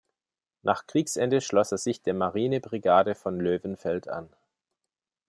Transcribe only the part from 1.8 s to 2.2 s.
der